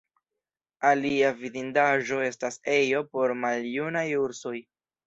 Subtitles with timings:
[0.91, 4.61] Alia vidindaĵo estas ejo por maljunaj ursoj.